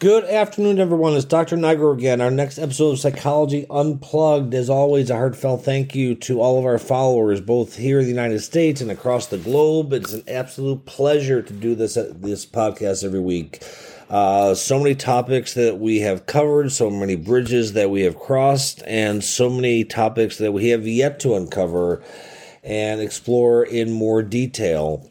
[0.00, 1.14] Good afternoon, everyone.
[1.14, 1.56] It's Dr.
[1.56, 2.20] Nigro again.
[2.20, 4.52] Our next episode of Psychology Unplugged.
[4.52, 8.10] As always, a heartfelt thank you to all of our followers, both here in the
[8.10, 9.92] United States and across the globe.
[9.92, 13.62] It's an absolute pleasure to do this this podcast every week.
[14.10, 18.82] Uh, so many topics that we have covered, so many bridges that we have crossed,
[18.88, 22.02] and so many topics that we have yet to uncover
[22.64, 25.08] and explore in more detail.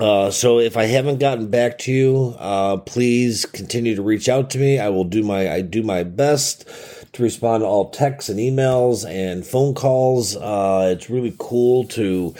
[0.00, 4.48] Uh, so if I haven't gotten back to you, uh, please continue to reach out
[4.50, 4.78] to me.
[4.78, 6.66] I will do my I do my best
[7.12, 10.36] to respond to all texts and emails and phone calls.
[10.36, 12.34] Uh, it's really cool to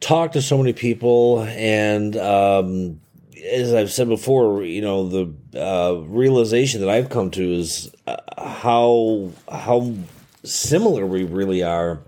[0.00, 3.00] talk to so many people, and um,
[3.48, 8.16] as I've said before, you know the uh, realization that I've come to is uh,
[8.36, 9.94] how how
[10.42, 12.00] similar we really are,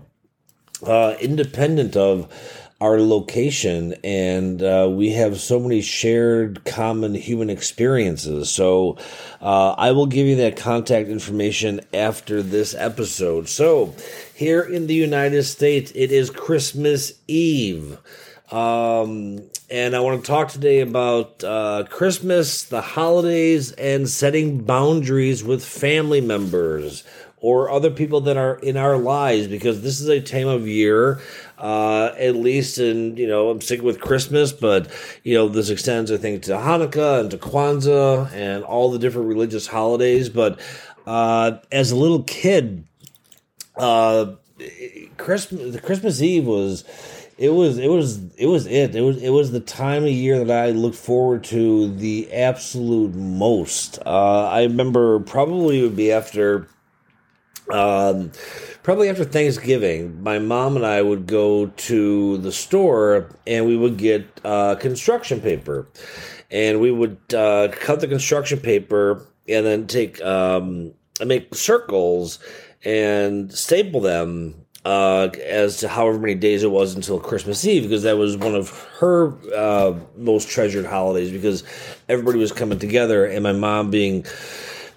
[0.85, 2.27] uh, independent of
[2.81, 8.49] our location and uh, we have so many shared common human experiences.
[8.49, 8.97] So
[9.41, 13.49] uh, i will give you that contact information after this episode.
[13.49, 13.95] So
[14.33, 17.97] here in the united states it is christmas eve.
[18.51, 25.43] Um, and i want to talk today about uh, christmas the holidays and setting boundaries
[25.43, 27.03] with family members
[27.41, 31.21] or other people that are in our lives because this is a time of year
[31.59, 34.87] uh, at least in you know I'm sticking with Christmas, but
[35.23, 39.27] you know this extends I think to Hanukkah and to Kwanzaa and all the different
[39.27, 40.29] religious holidays.
[40.29, 40.59] But
[41.05, 42.85] uh, as a little kid,
[43.75, 44.33] uh,
[45.17, 46.85] Christmas the Christmas Eve was
[47.37, 50.43] it was it was it was it it was it was the time of year
[50.43, 53.99] that I looked forward to the absolute most.
[54.05, 56.67] Uh, I remember probably would be after
[57.71, 58.31] um,
[58.83, 63.97] probably after Thanksgiving, my mom and I would go to the store and we would
[63.97, 65.87] get uh, construction paper.
[66.51, 72.39] And we would uh, cut the construction paper and then take, um, make circles
[72.83, 78.03] and staple them uh, as to however many days it was until Christmas Eve, because
[78.03, 78.69] that was one of
[78.99, 81.63] her uh, most treasured holidays because
[82.07, 84.25] everybody was coming together, and my mom being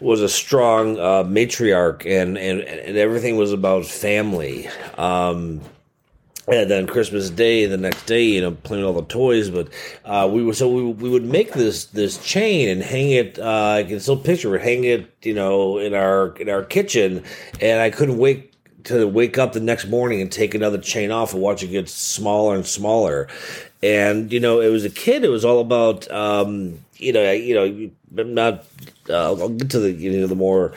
[0.03, 4.69] was a strong uh, matriarch, and, and and everything was about family.
[4.99, 5.61] Um,
[6.49, 9.49] and then Christmas Day, the next day, you know, playing all the toys.
[9.49, 9.69] But
[10.05, 13.39] uh, we were so we, we would make this this chain and hang it.
[13.39, 17.23] Uh, I can still picture it, hang it, you know, in our in our kitchen.
[17.61, 18.53] And I couldn't wait
[18.85, 21.89] to wake up the next morning and take another chain off and watch it get
[21.89, 23.29] smaller and smaller.
[23.81, 25.25] And you know, it was a kid.
[25.25, 27.91] It was all about um, you know, you know,
[28.23, 28.65] I'm not.
[29.09, 30.75] Uh, I'll get to the you know the more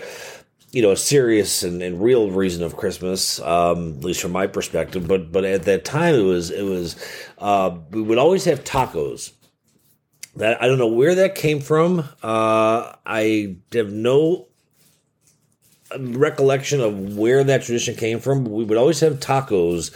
[0.72, 5.08] you know serious and, and real reason of Christmas, um, at least from my perspective.
[5.08, 6.96] But but at that time, it was it was
[7.38, 9.32] uh, we would always have tacos.
[10.36, 12.00] That I don't know where that came from.
[12.22, 14.48] Uh, I have no
[16.00, 18.46] recollection of where that tradition came from.
[18.46, 19.92] We would always have tacos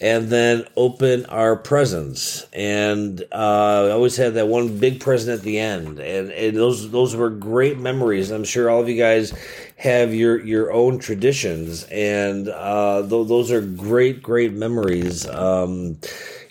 [0.00, 2.46] and then open our presents.
[2.52, 6.90] And uh, I always had that one big present at the end, and, and those
[6.90, 8.30] those were great memories.
[8.30, 9.32] I'm sure all of you guys
[9.76, 15.26] have your your own traditions, and uh, th- those are great great memories.
[15.26, 15.98] Um,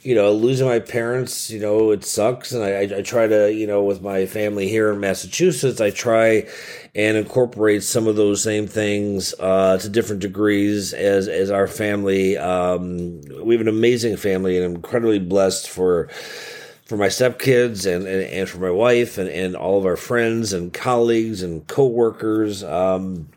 [0.03, 2.52] you know, losing my parents, you know, it sucks.
[2.52, 6.47] And I, I, try to, you know, with my family here in Massachusetts, I try
[6.94, 12.38] and incorporate some of those same things uh, to different degrees as, as our family.
[12.38, 16.09] Um, we have an amazing family and I'm incredibly blessed for
[16.86, 20.52] for my stepkids and, and, and for my wife and, and all of our friends
[20.52, 22.62] and colleagues and coworkers.
[22.62, 23.30] Um,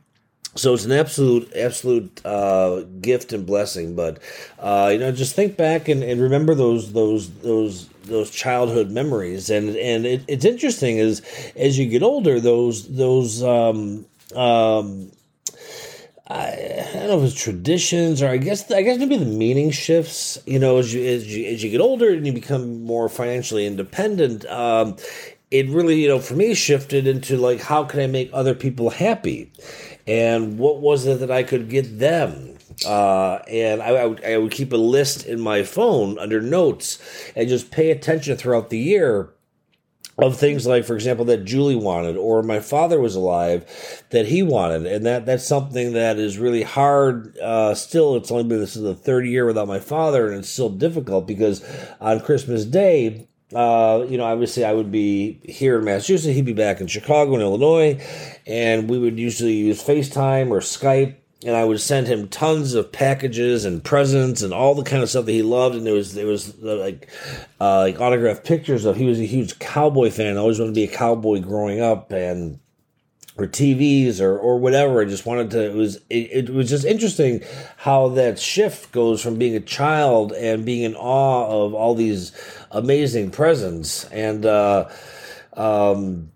[0.56, 4.18] so it's an absolute absolute uh, gift and blessing but
[4.58, 9.50] uh, you know just think back and, and remember those those those those childhood memories
[9.50, 11.22] and and it, it's interesting as
[11.56, 15.10] as you get older those those um, um,
[16.28, 19.70] I, I, don't know if it's traditions or I guess I guess maybe the meaning
[19.70, 20.38] shifts.
[20.44, 23.64] You know, as you as you, as you get older and you become more financially
[23.64, 24.96] independent, um,
[25.50, 28.90] it really you know for me shifted into like how can I make other people
[28.90, 29.52] happy,
[30.06, 32.58] and what was it that I could get them?
[32.84, 36.98] Uh, and I, I, would, I would keep a list in my phone under notes
[37.34, 39.30] and just pay attention throughout the year
[40.18, 44.42] of things like, for example, that Julie wanted, or my father was alive that he
[44.42, 47.36] wanted, and that that's something that is really hard.
[47.38, 50.48] Uh, still, it's only been this is the third year without my father, and it's
[50.48, 51.62] still difficult because
[52.00, 56.34] on Christmas Day, uh, you know, obviously I would be here in Massachusetts.
[56.34, 58.04] He'd be back in Chicago and Illinois,
[58.46, 62.90] and we would usually use FaceTime or Skype and I would send him tons of
[62.90, 65.76] packages and presents and all the kind of stuff that he loved.
[65.76, 67.08] And there was there was uh, like
[67.60, 68.96] uh, like autographed pictures of.
[68.96, 70.36] He was a huge cowboy fan.
[70.36, 72.58] I always wanted to be a cowboy growing up, and
[73.36, 75.02] or TVs or or whatever.
[75.02, 75.70] I just wanted to.
[75.70, 77.42] It was it, it was just interesting
[77.76, 82.32] how that shift goes from being a child and being in awe of all these
[82.76, 84.46] amazing presents and.
[84.46, 84.88] uh
[85.56, 86.30] um,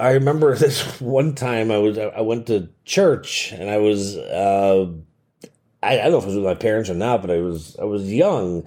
[0.00, 4.90] I remember this one time I was I went to church and I was uh,
[5.82, 7.76] I, I don't know if it was with my parents or not, but I was
[7.78, 8.66] I was young,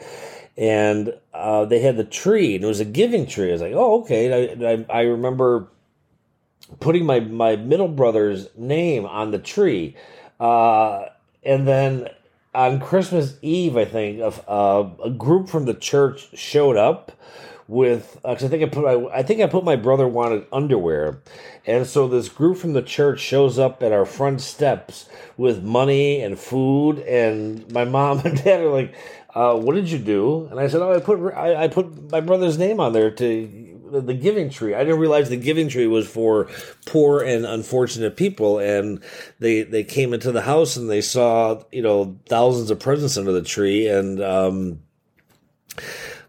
[0.57, 3.49] and uh, they had the tree and it was a giving tree.
[3.49, 4.55] I was like, oh okay.
[4.55, 5.67] I, I, I remember
[6.79, 9.95] putting my my middle brother's name on the tree,
[10.39, 11.05] uh,
[11.43, 12.09] and then
[12.57, 17.11] on Christmas Eve, I think, uh, a group from the church showed up
[17.67, 20.47] with because uh, I think I put my, I think I put my brother wanted
[20.51, 21.21] underwear,
[21.67, 25.07] and so this group from the church shows up at our front steps
[25.37, 28.95] with money and food, and my mom and dad are like,
[29.35, 32.21] uh, "What did you do?" And I said, "Oh, I put I, I put my
[32.21, 34.73] brother's name on there to." The giving tree.
[34.73, 36.49] I didn't realize the giving tree was for
[36.85, 39.03] poor and unfortunate people, and
[39.39, 43.31] they they came into the house and they saw you know thousands of presents under
[43.31, 44.79] the tree, and um,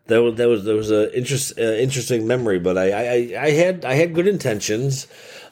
[0.06, 2.58] that was that was that was a interest uh, interesting memory.
[2.58, 5.06] But I, I I had I had good intentions.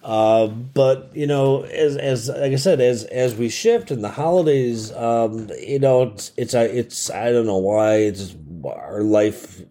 [0.07, 4.11] Uh, but you know, as as like I said, as as we shift in the
[4.11, 9.63] holidays, um, you know, it's it's it's I don't know why it's our life,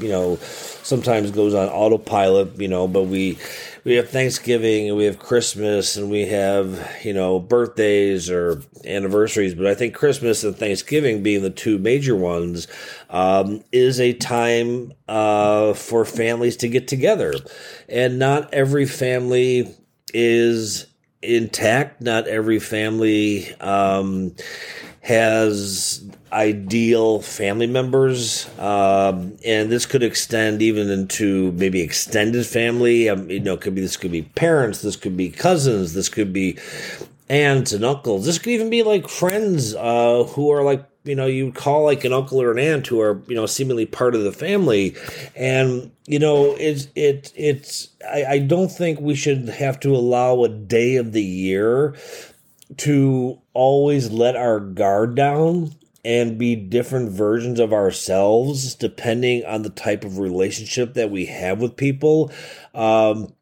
[0.00, 3.38] you know, sometimes goes on autopilot, you know, but we
[3.84, 9.54] we have Thanksgiving and we have Christmas and we have, you know, birthdays or anniversaries.
[9.54, 12.68] But I think Christmas and Thanksgiving being the two major ones
[13.08, 17.32] um, is a time uh, for families to get together.
[17.88, 19.74] And not every family
[20.12, 20.86] is
[21.22, 22.00] intact.
[22.00, 24.34] Not every family um,
[25.08, 33.08] has ideal family members, um, and this could extend even into maybe extended family.
[33.08, 36.34] Um, you know, could be this could be parents, this could be cousins, this could
[36.34, 36.58] be
[37.30, 38.26] aunts and uncles.
[38.26, 42.04] This could even be like friends uh, who are like you know you call like
[42.04, 44.94] an uncle or an aunt who are you know seemingly part of the family,
[45.34, 50.44] and you know it's it it's I, I don't think we should have to allow
[50.44, 51.94] a day of the year
[52.76, 55.72] to always let our guard down
[56.04, 61.60] and be different versions of ourselves depending on the type of relationship that we have
[61.60, 62.30] with people.
[62.74, 63.32] Um,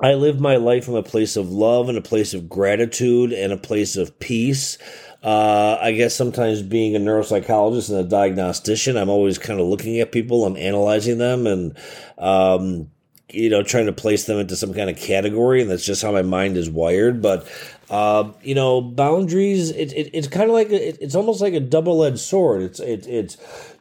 [0.00, 3.52] I live my life from a place of love and a place of gratitude and
[3.52, 4.76] a place of peace.
[5.22, 9.98] Uh, I guess sometimes being a neuropsychologist and a diagnostician, I'm always kind of looking
[10.00, 11.78] at people and analyzing them and,
[12.18, 12.90] um,
[13.30, 15.62] you know, trying to place them into some kind of category.
[15.62, 17.22] And that's just how my mind is wired.
[17.22, 17.48] But
[17.90, 19.70] uh, you know, boundaries.
[19.70, 22.62] It, it it's kind of like it, it's almost like a double edged sword.
[22.62, 23.36] It's it, it's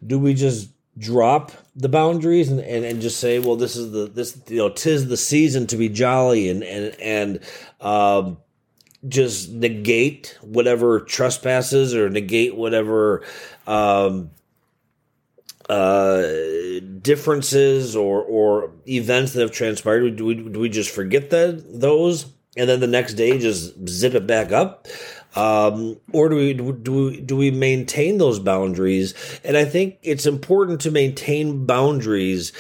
[0.06, 4.08] do we just drop the boundaries and, and, and just say, well, this is the
[4.08, 7.40] this you know, tis the season to be jolly and and and
[7.82, 8.38] um,
[9.08, 13.24] just negate whatever trespasses or negate whatever
[13.68, 14.32] um,
[15.70, 16.22] uh,
[17.02, 20.16] differences or or events that have transpired.
[20.18, 22.26] Do we, do we just forget that those?
[22.56, 24.88] And then the next day just zip it back up?
[25.36, 29.16] Um, or do we do we do we maintain those boundaries?
[29.44, 32.54] And I think it's important to maintain boundaries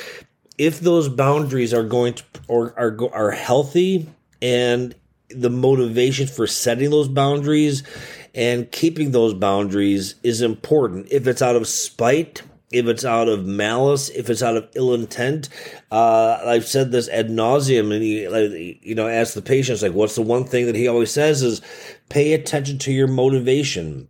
[0.57, 4.09] if those boundaries are going to or are are healthy
[4.41, 4.95] and
[5.29, 7.83] the motivation for setting those boundaries
[8.35, 11.07] and keeping those boundaries is important.
[11.11, 12.41] If it's out of spite,
[12.73, 15.47] if it's out of malice, if it's out of ill intent.
[15.91, 20.15] Uh, I've said this ad nauseum, and he, you know, ask the patients like, "What's
[20.15, 21.61] the one thing that he always says is,
[22.09, 24.09] pay attention to your motivation."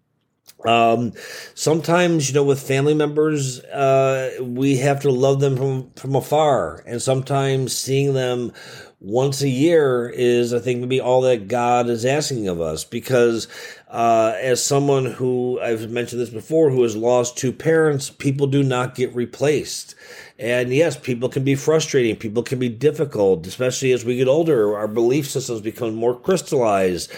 [0.65, 1.12] Um,
[1.55, 6.84] sometimes, you know, with family members, uh, we have to love them from from afar,
[6.88, 8.53] and sometimes seeing them
[9.01, 12.86] once a year is, I think, maybe all that God is asking of us.
[12.86, 13.50] Because
[13.93, 18.63] uh, as someone who I've mentioned this before, who has lost two parents, people do
[18.63, 19.93] not get replaced.
[20.39, 22.15] And yes, people can be frustrating.
[22.15, 24.75] People can be difficult, especially as we get older.
[24.75, 27.12] Our belief systems become more crystallized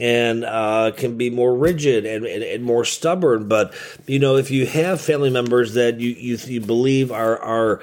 [0.00, 3.46] and uh, can be more rigid and, and, and, more stubborn.
[3.46, 3.72] But
[4.08, 7.80] you know, if you have family members that you you, you believe are are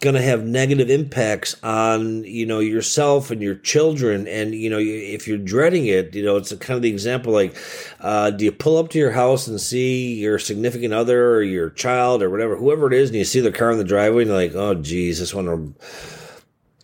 [0.00, 4.28] going to have negative impacts on you know yourself and your children.
[4.28, 7.32] And you know if you're dreading it you know it's a kind of the example
[7.32, 7.56] like
[8.00, 11.70] uh, do you pull up to your house and see your significant other or your
[11.70, 14.30] child or whatever whoever it is and you see the car in the driveway and
[14.30, 15.74] you're like oh geez, just want to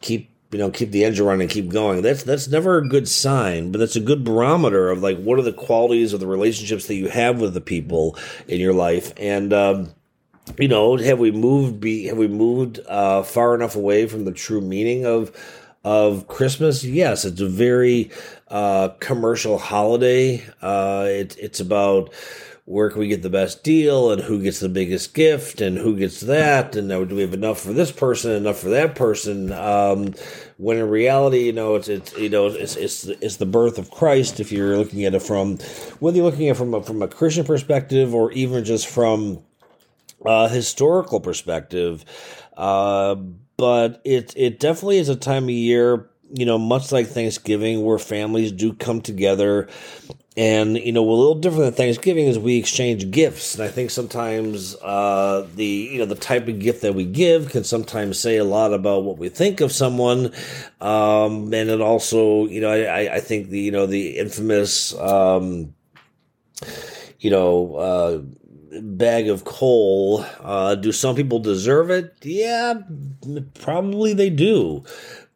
[0.00, 2.00] keep you know keep the engine running and keep going.
[2.00, 5.42] That's that's never a good sign but that's a good barometer of like what are
[5.42, 8.16] the qualities of the relationships that you have with the people
[8.48, 9.12] in your life.
[9.18, 9.94] And um,
[10.58, 14.32] you know have we moved be have we moved uh, far enough away from the
[14.32, 15.32] true meaning of
[15.84, 18.10] of Christmas, yes, it's a very
[18.48, 20.44] uh, commercial holiday.
[20.60, 22.12] Uh, it, it's about
[22.64, 25.96] where can we get the best deal and who gets the biggest gift and who
[25.96, 30.14] gets that and do we have enough for this person enough for that person um,
[30.58, 33.90] when in reality you know it's it's you know it's it's it's the birth of
[33.90, 35.58] Christ if you're looking at it from
[35.98, 39.42] whether you're looking at it from a, from a Christian perspective or even just from
[40.26, 42.04] a historical perspective
[42.56, 43.14] uh,
[43.56, 47.98] but it it definitely is a time of year you know, much like Thanksgiving, where
[47.98, 49.68] families do come together
[50.34, 53.90] and you know, a little different than Thanksgiving is we exchange gifts, and I think
[53.90, 58.38] sometimes uh, the you know the type of gift that we give can sometimes say
[58.38, 60.32] a lot about what we think of someone,
[60.80, 65.74] um, and it also you know I, I think the you know the infamous um,
[67.20, 67.74] you know.
[67.76, 68.22] Uh,
[68.80, 70.24] bag of coal.
[70.40, 72.14] Uh, do some people deserve it?
[72.22, 72.80] Yeah,
[73.60, 74.84] probably they do.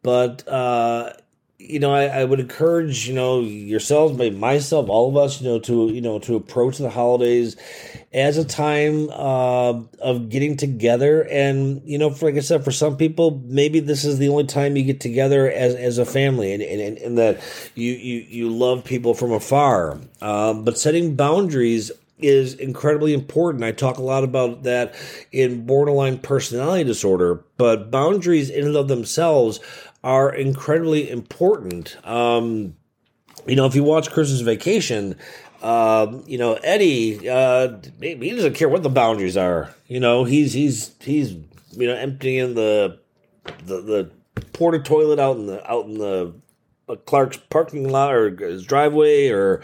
[0.02, 1.12] But uh,
[1.59, 5.59] you know, I, I, would encourage, you know, yourselves, myself, all of us, you know,
[5.61, 7.57] to, you know, to approach the holidays
[8.12, 11.23] as a time uh, of getting together.
[11.23, 14.45] And, you know, for, like I said, for some people, maybe this is the only
[14.45, 17.40] time you get together as, as a family and, and, and that
[17.75, 19.99] you, you, you love people from afar.
[20.21, 23.64] Um, but setting boundaries is incredibly important.
[23.64, 24.94] I talk a lot about that
[25.32, 29.61] in borderline personality disorder, but boundaries in and of themselves
[30.02, 31.96] are incredibly important.
[32.06, 32.76] Um,
[33.46, 35.16] you know, if you watch Christmas Vacation,
[35.62, 39.75] uh, you know Eddie, uh, he doesn't care what the boundaries are.
[39.87, 42.99] You know, he's he's he's you know emptying the
[43.64, 44.11] the the
[44.52, 46.35] porta toilet out in the out in the
[47.04, 49.62] Clark's parking lot or his driveway, or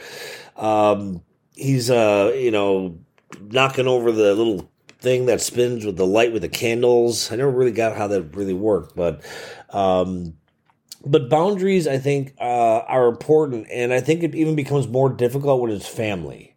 [0.57, 1.23] um,
[1.55, 2.99] he's uh you know
[3.41, 4.71] knocking over the little
[5.03, 7.31] thing that spins with the light with the candles.
[7.31, 9.23] I never really got how that really worked, but
[9.71, 10.35] um,
[11.05, 15.61] but boundaries, I think, uh, are important, and I think it even becomes more difficult
[15.61, 16.55] when it's family.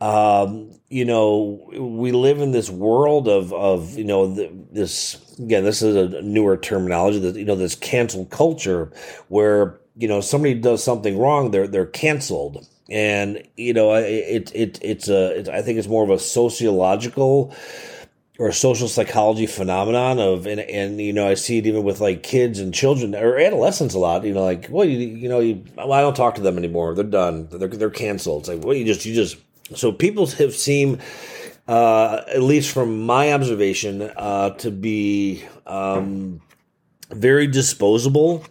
[0.00, 4.26] Um, you know, we live in this world of of you know
[4.72, 5.64] this again.
[5.64, 8.92] This is a newer terminology that you know this cancel culture,
[9.28, 14.78] where you know somebody does something wrong, they're they're canceled, and you know it it
[14.82, 17.54] it's a it, I think it's more of a sociological
[18.38, 22.22] or social psychology phenomenon of and, and you know I see it even with like
[22.22, 24.24] kids and children or adolescents a lot.
[24.24, 26.94] You know, like well, you, you know, you, well, I don't talk to them anymore.
[26.94, 27.48] They're done.
[27.50, 28.42] They're they're canceled.
[28.42, 29.36] It's like well, you just you just
[29.74, 31.00] so people have seemed.
[31.66, 36.40] Uh, at least from my observation, uh, to be um,
[37.10, 38.42] very disposable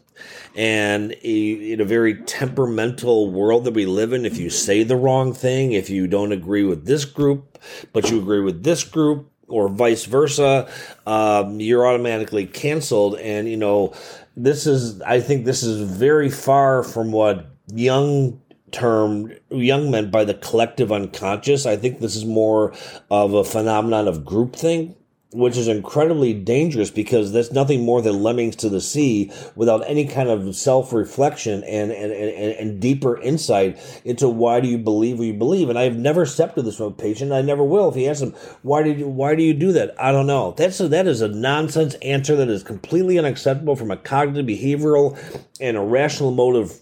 [0.57, 5.33] and in a very temperamental world that we live in if you say the wrong
[5.33, 7.57] thing if you don't agree with this group
[7.93, 10.69] but you agree with this group or vice versa,
[11.05, 13.15] um, you're automatically canceled.
[13.15, 13.93] And, you know,
[14.35, 20.25] this is, I think this is very far from what Jung term Jung men by
[20.25, 21.65] the collective unconscious.
[21.65, 22.73] I think this is more
[23.09, 24.96] of a phenomenon of groupthink
[25.31, 30.05] which is incredibly dangerous because that's nothing more than lemmings to the sea without any
[30.07, 35.27] kind of self-reflection and, and, and, and deeper insight into why do you believe what
[35.27, 35.69] you believe.
[35.69, 37.31] And I've never stepped accepted this from a patient.
[37.31, 37.89] I never will.
[37.89, 39.93] If he asks him, why did you, why do you do that?
[40.01, 40.53] I don't know.
[40.57, 45.17] That's a, that is a nonsense answer that is completely unacceptable from a cognitive, behavioral,
[45.59, 46.79] and a rational motive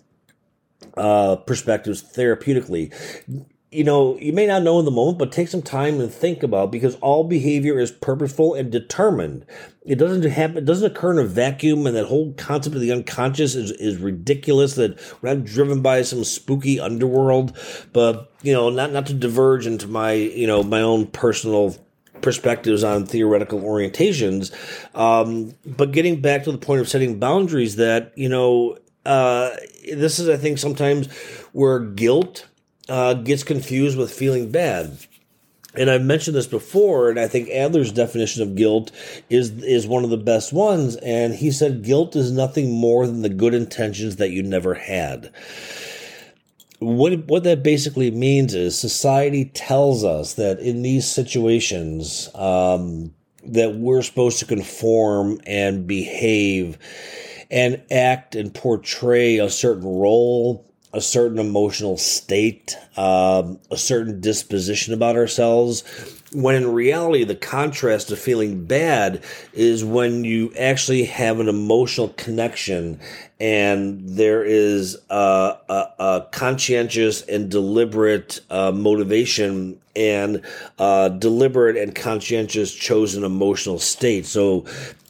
[0.95, 2.93] uh, perspectives therapeutically
[3.71, 6.43] you know, you may not know in the moment, but take some time and think
[6.43, 9.45] about because all behavior is purposeful and determined.
[9.83, 12.91] It doesn't happen, it doesn't occur in a vacuum, and that whole concept of the
[12.91, 14.75] unconscious is, is ridiculous.
[14.75, 17.57] That we're not driven by some spooky underworld,
[17.91, 21.75] but you know, not not to diverge into my you know my own personal
[22.21, 24.53] perspectives on theoretical orientations,
[24.95, 29.49] um, but getting back to the point of setting boundaries, that you know, uh,
[29.91, 31.11] this is I think sometimes
[31.51, 32.47] where guilt
[32.89, 34.97] uh, gets confused with feeling bad.
[35.77, 38.91] And I've mentioned this before, and I think Adler's definition of guilt
[39.29, 40.95] is is one of the best ones.
[40.97, 45.33] And he said guilt is nothing more than the good intentions that you never had.
[46.79, 53.13] What what that basically means is society tells us that in these situations um,
[53.45, 56.77] that we're supposed to conform and behave
[57.51, 64.93] and act and portray a certain role a certain emotional state, um, a certain disposition
[64.93, 65.83] about ourselves.
[66.31, 69.21] When in reality, the contrast of feeling bad
[69.51, 73.01] is when you actually have an emotional connection
[73.41, 80.41] and there is a, a, a conscientious and deliberate uh, motivation and
[80.79, 84.25] uh, deliberate and conscientious chosen emotional state.
[84.25, 84.65] So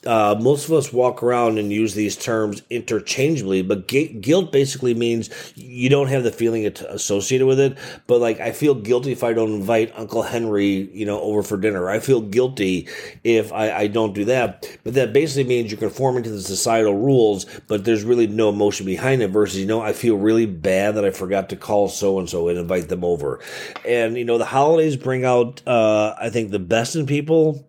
[0.05, 5.29] uh, most of us walk around and use these terms interchangeably, but guilt basically means
[5.55, 7.77] you don't have the feeling associated with it.
[8.07, 11.57] But like, I feel guilty if I don't invite Uncle Henry, you know, over for
[11.57, 11.89] dinner.
[11.89, 12.87] I feel guilty
[13.23, 14.67] if I, I don't do that.
[14.83, 18.85] But that basically means you're conforming to the societal rules, but there's really no emotion
[18.85, 19.29] behind it.
[19.29, 22.47] Versus, you know, I feel really bad that I forgot to call so and so
[22.47, 23.39] and invite them over.
[23.85, 27.67] And you know, the holidays bring out, uh, I think, the best in people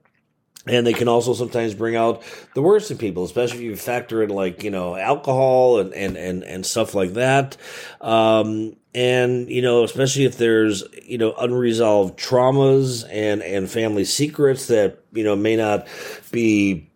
[0.67, 2.23] and they can also sometimes bring out
[2.55, 6.17] the worst in people, especially if you factor in like you know alcohol and and
[6.17, 7.57] and, and stuff like that.
[8.01, 14.67] Um, and you know, especially if there's you know unresolved traumas and and family secrets
[14.67, 15.87] that you know may not
[16.33, 16.91] be.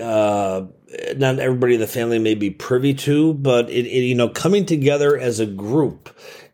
[0.00, 0.66] Uh,
[1.16, 4.64] not everybody in the family may be privy to, but it, it you know coming
[4.64, 6.08] together as a group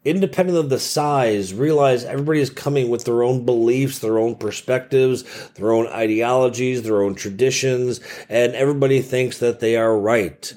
[0.04, 5.24] independent of the size, realize everybody is coming with their own beliefs, their own perspectives,
[5.54, 10.54] their own ideologies, their own traditions, and everybody thinks that they are right.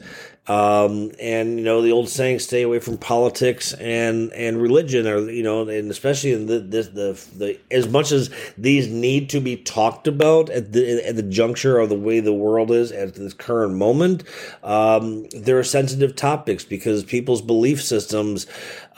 [0.47, 5.29] Um, and you know the old saying, "Stay away from politics and and religion," or
[5.29, 9.39] you know, and especially in the the the, the as much as these need to
[9.39, 13.13] be talked about at the at the juncture of the way the world is at
[13.13, 14.23] this current moment,
[14.63, 18.47] um, there are sensitive topics because people's belief systems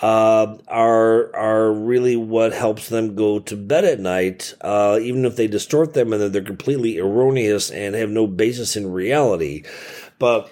[0.01, 5.35] uh, are are really what helps them go to bed at night, uh, even if
[5.35, 9.63] they distort them and they're completely erroneous and have no basis in reality.
[10.19, 10.49] But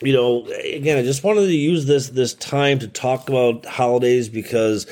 [0.00, 4.28] you know, again, I just wanted to use this this time to talk about holidays
[4.28, 4.86] because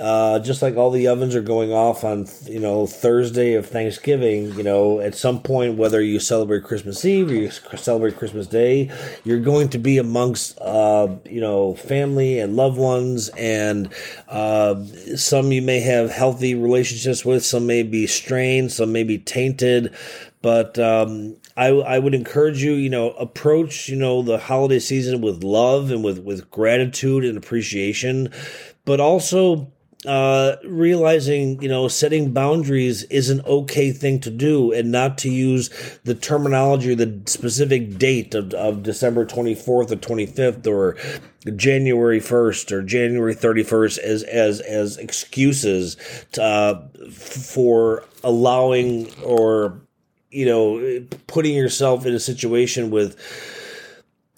[0.00, 4.54] uh, just like all the ovens are going off on you know Thursday of Thanksgiving,
[4.54, 8.90] you know, at some point, whether you celebrate Christmas Eve or you celebrate Christmas Day,
[9.24, 13.92] you're going to be amongst uh, you know family and loved ones, and
[14.28, 14.82] uh,
[15.16, 19.94] some you may have healthy relationships with, some may be strained, some may be tainted.
[20.40, 25.20] But um, I, I would encourage you, you know, approach, you know, the holiday season
[25.20, 28.30] with love and with, with gratitude and appreciation,
[28.84, 29.72] but also
[30.06, 35.30] uh, realizing, you know, setting boundaries is an okay thing to do and not to
[35.30, 35.70] use
[36.04, 40.96] the terminology the specific date of, of December 24th or 25th or
[41.56, 45.96] January 1st or January 31st as, as, as excuses
[46.32, 49.80] to, uh, for allowing or
[50.36, 53.16] you know, putting yourself in a situation with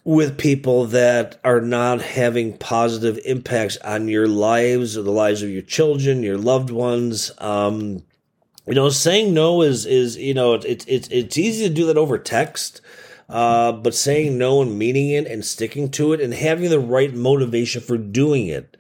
[0.05, 5.51] with people that are not having positive impacts on your lives or the lives of
[5.51, 7.33] your children, your loved ones.
[7.39, 8.05] Um,
[8.67, 11.99] you know, saying no is is you know it's it's it's easy to do that
[11.99, 12.81] over text.
[13.29, 17.13] Uh, but saying no and meaning it and sticking to it and having the right
[17.13, 18.75] motivation for doing it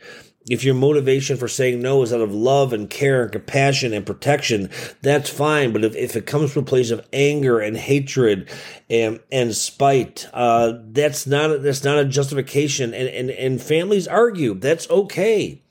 [0.48, 4.06] if your motivation for saying no is out of love and care and compassion and
[4.06, 4.70] protection,
[5.02, 5.72] that's fine.
[5.72, 8.48] But if, if it comes from a place of anger and hatred
[8.88, 12.94] and and spite, uh, that's not that's not a justification.
[12.94, 14.54] And, and and families argue.
[14.54, 15.62] That's okay.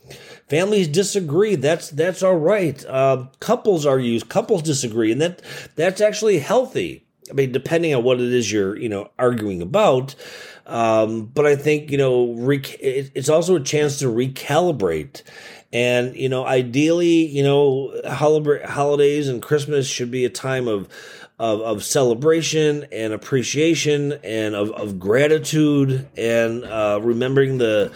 [0.50, 1.56] Families disagree.
[1.56, 2.84] That's that's all right.
[2.86, 4.20] Uh, couples argue.
[4.22, 5.42] Couples disagree, and that
[5.76, 7.07] that's actually healthy.
[7.30, 10.16] I mean, depending on what it is you're you know arguing about.
[10.68, 15.24] Um, but I think, you know, rec- it's also a chance to recalibrate.
[15.72, 20.90] And, you know, ideally, you know, holidays and Christmas should be a time of,
[21.40, 27.94] of, of celebration and appreciation and of, of gratitude and uh, remembering the,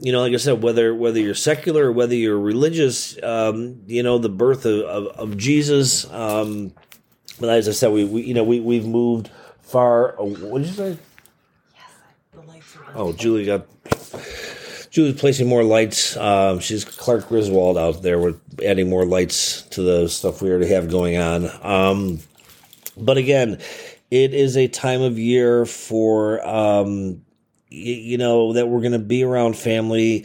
[0.00, 4.02] you know, like I said, whether whether you're secular or whether you're religious, um, you
[4.02, 6.10] know, the birth of, of, of Jesus.
[6.10, 6.72] Um,
[7.38, 9.30] but as I said, we, we you know we we've moved
[9.62, 10.14] far.
[10.18, 10.98] What did you say?
[11.74, 11.84] Yes,
[12.32, 12.92] the lights are.
[12.94, 13.66] oh, Julie got.
[14.90, 16.16] Julie's placing more lights.
[16.16, 20.68] Um, she's Clark Griswold out there with adding more lights to the stuff we already
[20.68, 21.50] have going on.
[21.62, 22.20] Um,
[22.96, 23.60] but again,
[24.10, 27.22] it is a time of year for um,
[27.68, 30.24] you know that we're going to be around family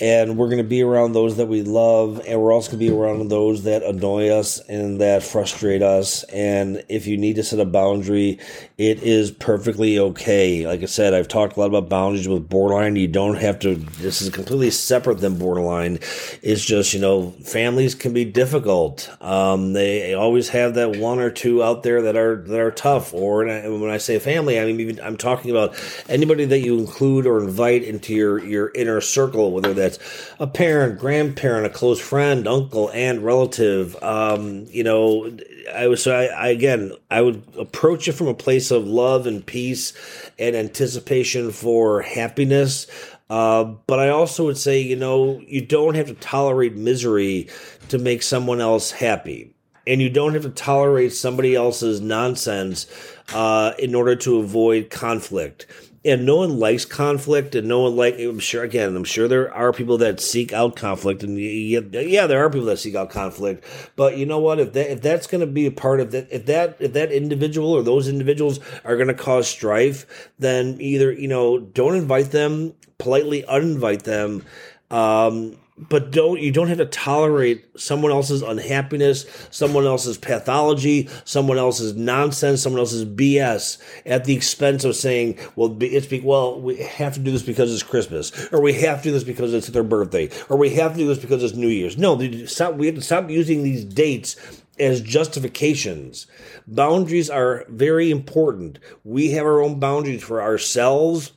[0.00, 2.86] and we're going to be around those that we love and we're also going to
[2.86, 6.24] be around those that annoy us and that frustrate us.
[6.24, 8.38] And if you need to set a boundary
[8.78, 10.66] it is perfectly okay.
[10.66, 12.96] Like i said i've talked a lot about boundaries with borderline.
[12.96, 15.98] You don't have to this is completely separate than borderline.
[16.42, 19.10] It's just you know families can be difficult.
[19.20, 23.14] Um, they always have that one or two out there that are that are tough.
[23.14, 25.74] Or when i say family i mean even i'm talking about
[26.08, 29.98] anybody that you include or invite into your your inner circle, whether that's
[30.38, 34.00] a parent, grandparent, a close friend, uncle, aunt, relative.
[34.02, 35.36] Um, you know,
[35.74, 39.26] I was so I, I again I would approach it from a place of love
[39.26, 39.92] and peace
[40.38, 42.86] and anticipation for happiness.
[43.28, 47.48] Uh, but I also would say, you know, you don't have to tolerate misery
[47.88, 49.54] to make someone else happy.
[49.86, 52.86] And you don't have to tolerate somebody else's nonsense
[53.32, 55.66] uh, in order to avoid conflict
[56.04, 59.52] and no one likes conflict and no one like i'm sure again i'm sure there
[59.54, 63.64] are people that seek out conflict and yeah there are people that seek out conflict
[63.96, 64.58] but you know what?
[64.58, 67.12] If that if that's going to be a part of that if that if that
[67.12, 72.30] individual or those individuals are going to cause strife then either you know don't invite
[72.30, 74.44] them politely uninvite them
[74.90, 81.58] um, but don't you don't have to tolerate someone else's unhappiness, someone else's pathology, someone
[81.58, 86.76] else's nonsense, someone else's BS at the expense of saying, well, it's be, well, we
[86.76, 89.68] have to do this because it's Christmas, or we have to do this because it's
[89.68, 91.96] their birthday, or we have to do this because it's New Year's.
[91.96, 94.36] No, stop, we have to stop using these dates
[94.78, 96.26] as justifications.
[96.66, 98.78] Boundaries are very important.
[99.04, 101.32] We have our own boundaries for ourselves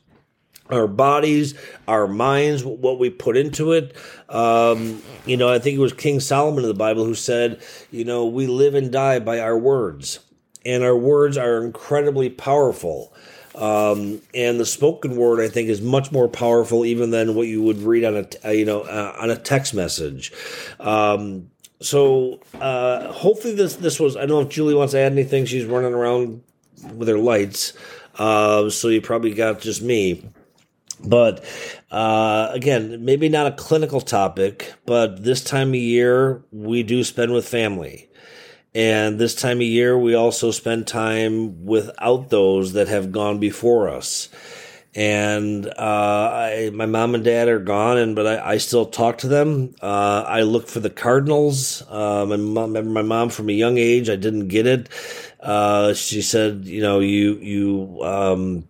[0.70, 1.54] our bodies,
[1.88, 3.96] our minds, what we put into it.
[4.30, 8.04] Um, you know, I think it was King Solomon in the Bible who said, you
[8.04, 10.20] know, we live and die by our words,
[10.66, 13.14] and our words are incredibly powerful.
[13.54, 17.62] Um, and the spoken word, I think, is much more powerful even than what you
[17.62, 20.34] would read on a, you know, uh, on a text message.
[20.80, 21.50] Um,
[21.80, 24.18] so uh, hopefully this this was.
[24.18, 25.46] I don't know if Julie wants to add anything.
[25.46, 26.42] She's running around
[26.94, 27.74] with her lights,
[28.16, 30.30] uh, so you probably got just me.
[31.04, 31.44] But
[31.92, 37.34] uh, again, maybe not a clinical topic, but this time of year we do spend
[37.34, 38.10] with family.
[38.74, 43.90] And this time of year we also spend time without those that have gone before
[43.90, 44.30] us.
[44.94, 49.18] And uh, I, my mom and dad are gone, and but I, I still talk
[49.20, 49.76] to them.
[49.82, 51.84] Uh, I look for the Cardinals.
[51.90, 54.10] Uh, my mom, remember my mom from a young age.
[54.10, 54.88] I didn't get it.
[55.42, 58.70] Uh, she said, you know, you you um,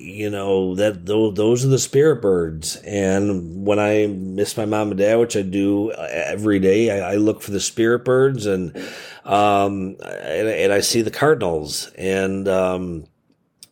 [0.00, 4.90] you know that those, those are the spirit birds and when i miss my mom
[4.90, 8.76] and dad which i do every day i, I look for the spirit birds and
[9.24, 13.04] um and, and i see the cardinals and um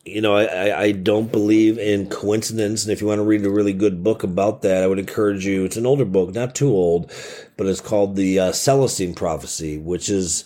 [0.08, 2.84] you know, I, I don't believe in coincidence.
[2.84, 5.44] And if you want to read a really good book about that, I would encourage
[5.44, 5.64] you.
[5.64, 7.12] It's an older book, not too old,
[7.56, 10.44] but it's called The uh, Celestine Prophecy, which is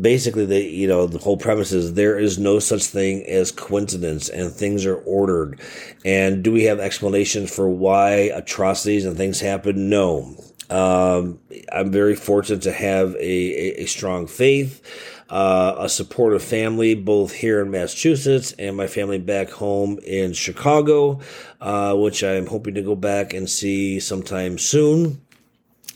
[0.00, 4.28] basically the you know the whole premise is there is no such thing as coincidence
[4.28, 5.60] and things are ordered.
[6.04, 9.88] And do we have explanations for why atrocities and things happen?
[9.88, 10.36] No.
[10.70, 11.40] Um,
[11.72, 14.82] i'm very fortunate to have a, a, a strong faith
[15.30, 21.20] uh, a supportive family both here in massachusetts and my family back home in chicago
[21.62, 25.22] uh, which i'm hoping to go back and see sometime soon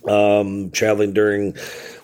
[0.08, 1.56] um, traveling during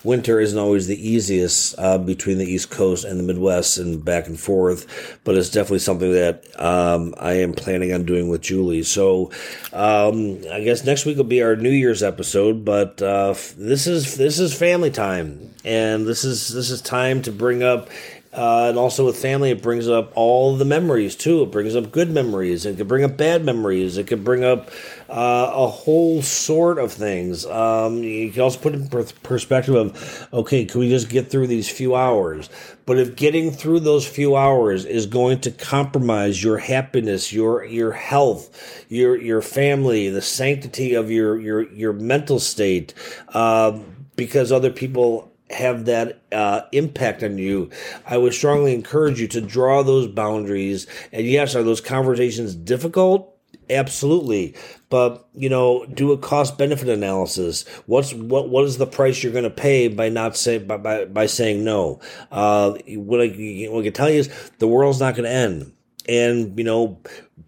[0.05, 4.27] winter isn't always the easiest uh, between the East Coast and the Midwest and back
[4.27, 8.85] and forth, but it's definitely something that um, I am planning on doing with Julie.
[8.85, 9.31] So
[9.73, 14.17] um, I guess next week will be our New Year's episode, but uh, this is
[14.17, 17.89] this is family time, and this is this is time to bring up
[18.33, 21.43] uh, and also with family, it brings up all the memories too.
[21.43, 22.67] It brings up good memories.
[22.67, 23.97] It could bring up bad memories.
[23.97, 24.71] It could bring up
[25.09, 27.47] uh, a whole sort of things.
[27.47, 31.69] Um, you can also put in perspective of, okay, can we just get through these
[31.69, 32.51] few hours?
[32.85, 37.93] But if getting through those few hours is going to compromise your happiness, your your
[37.93, 42.95] health, your your family, the sanctity of your your your mental state,
[43.29, 43.79] uh,
[44.17, 47.71] because other people have that uh, impact on you,
[48.07, 50.87] I would strongly encourage you to draw those boundaries.
[51.13, 53.38] And yes, are those conversations difficult?
[53.71, 54.55] Absolutely,
[54.89, 57.67] but you know, do a cost benefit analysis.
[57.87, 58.49] What's what?
[58.49, 61.65] What is the price you're going to pay by not say by by, by saying
[61.65, 62.01] no?
[62.31, 63.27] Uh, what I,
[63.69, 65.73] what I can tell you is the world's not going to end,
[66.09, 66.99] and you know,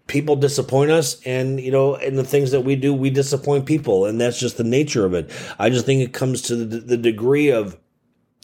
[0.05, 4.05] people disappoint us, and you know, and the things that we do, we disappoint people,
[4.05, 5.31] and that's just the nature of it.
[5.57, 7.77] I just think it comes to the, the degree of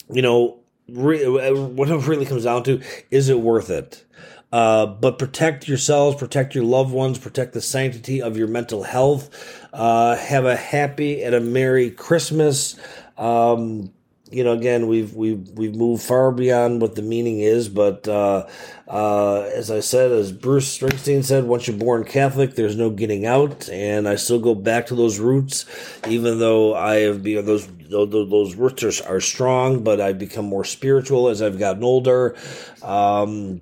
[0.10, 0.60] you know,
[0.90, 4.04] re- what it really comes down to is it worth it?
[4.58, 9.30] Uh, but protect yourselves, protect your loved ones, protect the sanctity of your mental health.
[9.72, 12.76] Uh, have a happy and a merry Christmas.
[13.20, 13.94] Um,
[14.32, 18.48] you know, again, we've we've we've moved far beyond what the meaning is, but uh,
[18.88, 23.28] uh, as I said, as Bruce Springsteen said, once you're born Catholic, there's no getting
[23.28, 25.66] out, and I still go back to those roots,
[26.08, 30.46] even though I have be those those, those roots are, are strong, but I've become
[30.46, 32.36] more spiritual as I've gotten older.
[32.82, 33.62] Um,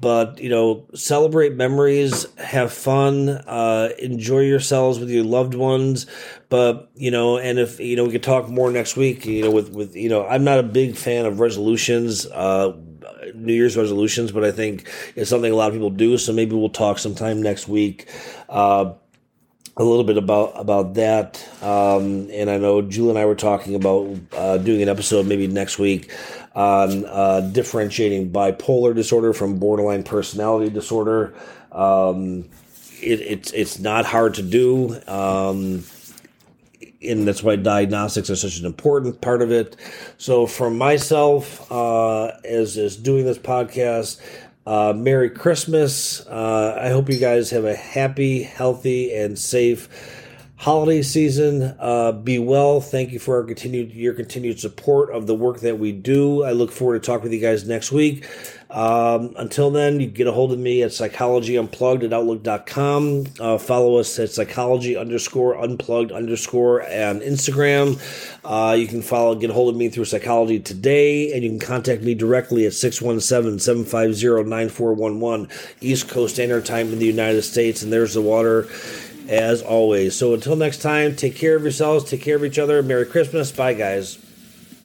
[0.00, 6.06] but you know, celebrate memories, have fun, uh, enjoy yourselves with your loved ones.
[6.48, 9.24] But you know, and if you know, we could talk more next week.
[9.24, 12.26] You know, with with you know, I'm not a big fan of resolutions.
[12.26, 12.76] Uh,
[13.34, 16.18] New Year's resolutions, but I think it's something a lot of people do.
[16.18, 18.08] So maybe we'll talk sometime next week.
[18.48, 18.94] Uh,
[19.76, 23.74] a little bit about about that, um, and I know Julie and I were talking
[23.74, 26.12] about uh, doing an episode maybe next week
[26.54, 31.34] on uh, differentiating bipolar disorder from borderline personality disorder.
[31.72, 32.44] Um,
[33.00, 35.00] it, it's it's not hard to do.
[35.06, 35.84] Um,
[37.02, 39.76] and that's why diagnostics are such an important part of it.
[40.16, 44.20] So, for myself, uh, as as doing this podcast,
[44.66, 46.26] uh, Merry Christmas.
[46.26, 49.88] Uh, I hope you guys have a happy, healthy, and safe
[50.56, 51.74] holiday season.
[51.78, 52.80] Uh, be well.
[52.80, 56.42] Thank you for our continued your continued support of the work that we do.
[56.42, 58.28] I look forward to talking with you guys next week.
[58.70, 63.26] Um, until then, you get a hold of me at psychologyunplugged at outlook.com.
[63.38, 68.00] Uh, follow us at psychology underscore unplugged underscore on Instagram.
[68.44, 71.60] Uh, you can follow, get a hold of me through Psychology Today, and you can
[71.60, 75.48] contact me directly at 617 750 9411
[75.80, 77.82] East Coast Standard Time in the United States.
[77.82, 78.66] And there's the water
[79.28, 80.16] as always.
[80.16, 82.82] So until next time, take care of yourselves, take care of each other.
[82.82, 83.52] Merry Christmas.
[83.52, 84.18] Bye, guys.